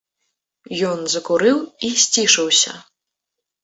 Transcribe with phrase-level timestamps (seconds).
[0.89, 1.57] Ён закурыў
[1.87, 2.71] і сцішыўся.